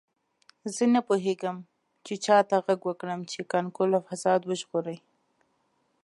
[0.75, 1.57] زه نه پوهیږم
[2.05, 4.97] چې چا ته غږ وکړم چې کانکور له فساد وژغوري